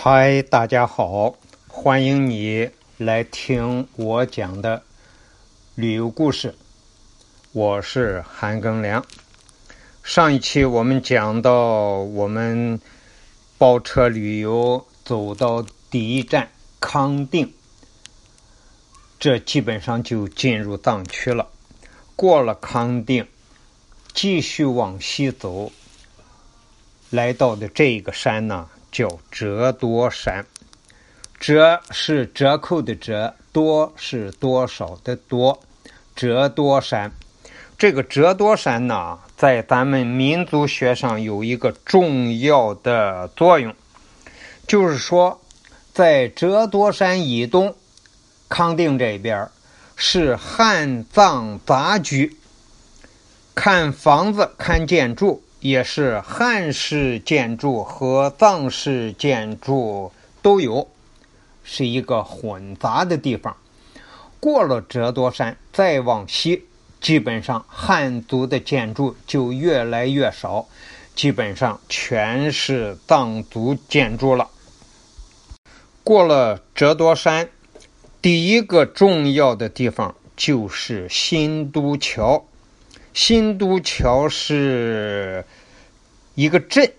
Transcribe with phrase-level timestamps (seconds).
[0.00, 1.34] 嗨，大家好，
[1.66, 4.84] 欢迎你来听我讲的
[5.74, 6.54] 旅游故事。
[7.50, 9.04] 我是韩庚良。
[10.04, 11.52] 上一期我们讲到，
[11.96, 12.80] 我们
[13.58, 17.52] 包车旅游走到第一站康定，
[19.18, 21.48] 这基本上就进入藏区了。
[22.14, 23.26] 过了康定，
[24.14, 25.72] 继续往西走，
[27.10, 28.68] 来到的这个山呢。
[28.90, 30.44] 叫折多山，
[31.38, 35.60] 折是折扣的折，多是多少的多。
[36.16, 37.12] 折多山，
[37.78, 43.72] 这个折多山呢，在咱们民族学上有一个重要的作用，
[44.66, 45.40] 就是说，
[45.94, 47.76] 在折多山以东，
[48.48, 49.48] 康定这边
[49.94, 52.36] 是汉藏杂居，
[53.54, 55.44] 看房子，看建筑。
[55.68, 60.10] 也是汉式建筑和藏式建筑
[60.40, 60.88] 都有，
[61.62, 63.54] 是一个混杂的地方。
[64.40, 66.64] 过了折多山，再往西，
[67.02, 70.66] 基本上汉族的建筑就越来越少，
[71.14, 74.48] 基本上全是藏族建筑了。
[76.02, 77.46] 过了折多山，
[78.22, 82.46] 第一个重要的地方就是新都桥。
[83.20, 85.44] 新都桥是
[86.36, 86.92] 一个镇，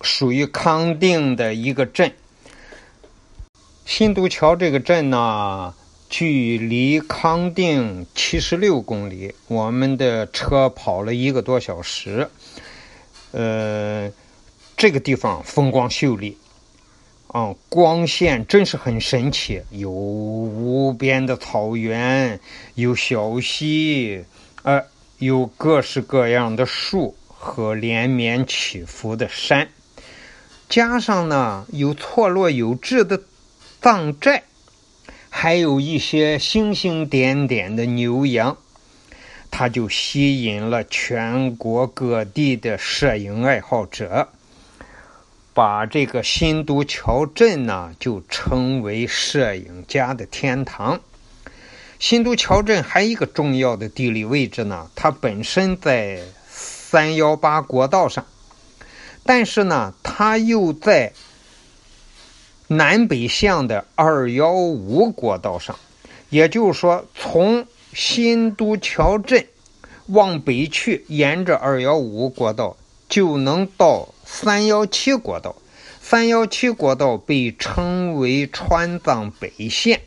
[0.00, 2.12] 属于康定的一个镇。
[3.86, 5.72] 新都桥这个镇呢，
[6.08, 12.28] 距离康定七十六公里，我们的车跑了一个多小时。
[13.30, 14.10] 呃，
[14.76, 16.36] 这个地方风光秀丽，
[17.28, 22.40] 啊，光线真是很神奇，有无边的草原，
[22.74, 24.24] 有小溪，
[24.64, 24.84] 呃。
[25.20, 29.68] 有各式各样的树和连绵起伏的山，
[30.66, 33.20] 加上呢有错落有致的
[33.82, 34.44] 藏寨，
[35.28, 38.56] 还有一些星星点点的牛羊，
[39.50, 44.28] 它就吸引了全国各地的摄影爱好者，
[45.52, 50.98] 把这个新都桥镇呢就称为摄影家的天堂。
[52.00, 56.18] 新都桥镇还有一个重要的地理位置呢，它本身在
[56.48, 58.24] 三幺八国道上，
[59.22, 61.12] 但是呢，它又在
[62.68, 65.78] 南北向的二幺五国道上，
[66.30, 69.46] 也就是说，从新都桥镇
[70.06, 72.78] 往北去，沿着二幺五国道
[73.10, 75.54] 就能到三幺七国道。
[76.00, 80.00] 三幺七国道被称为川藏北线。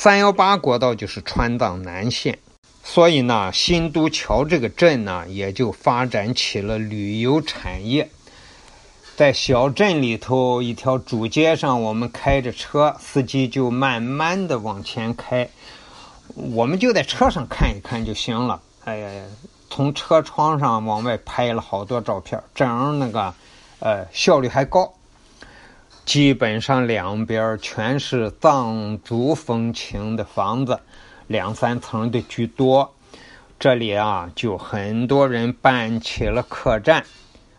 [0.00, 2.38] 三幺八国道就是川藏南线，
[2.84, 8.08] 所以呢，新都桥这个镇呢，也就发展起了旅游产业。
[9.16, 15.50] 在小镇里头一条主街上，我们开着车，司机就慢慢的往前开，
[16.36, 18.62] 我们就在车上看一看就行了。
[18.84, 19.24] 哎呀，
[19.68, 23.34] 从车窗上往外拍了好多照片，这样那个，
[23.80, 24.94] 呃，效率还高。
[26.08, 30.80] 基本上两边全是藏族风情的房子，
[31.26, 32.94] 两三层的居多。
[33.58, 37.04] 这里啊，就很多人办起了客栈，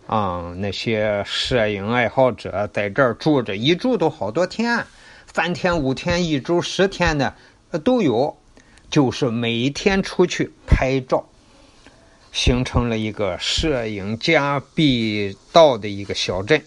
[0.07, 4.83] 啊，那些摄影爱好者在这儿住着，一住都好多天，
[5.31, 7.35] 三天、五天、一周、十天的
[7.83, 8.35] 都有，
[8.89, 11.23] 就是每天出去拍照，
[12.31, 16.59] 形成了一个摄影家必到的一个小镇。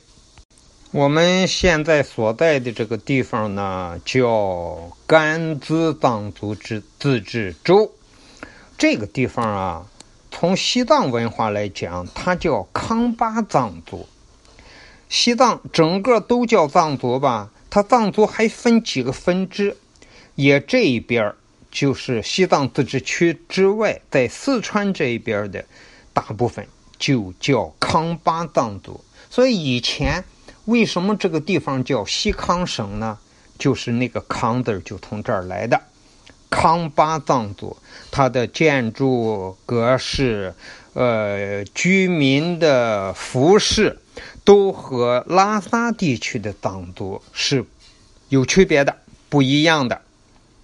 [0.92, 7.90] 我们现在所在的这个地方呢，叫甘孜藏族自治州。
[8.76, 9.86] 这个地方啊，
[10.30, 14.06] 从西藏文化来讲，它叫康巴藏族。
[15.08, 17.50] 西藏整个都叫藏族吧？
[17.70, 19.74] 它藏族还分几个分支，
[20.34, 21.34] 也这一边
[21.70, 25.64] 就是西藏自治区之外，在四川这一边的
[26.12, 29.02] 大部分就叫康巴藏族。
[29.30, 30.22] 所以以前。
[30.66, 33.18] 为什么这个地方叫西康省呢？
[33.58, 35.80] 就是那个“康”字就从这儿来的。
[36.50, 37.76] 康巴藏族，
[38.10, 40.54] 它的建筑格式、
[40.92, 43.98] 呃，居民的服饰，
[44.44, 47.64] 都和拉萨地区的藏族是
[48.28, 48.96] 有区别的、
[49.28, 50.02] 不一样的。